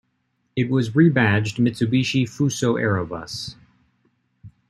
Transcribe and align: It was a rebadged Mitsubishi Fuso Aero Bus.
It 0.55 0.67
was 0.71 0.87
a 0.87 0.91
rebadged 0.93 1.59
Mitsubishi 1.59 2.23
Fuso 2.27 2.75
Aero 2.81 3.05
Bus. 3.05 3.55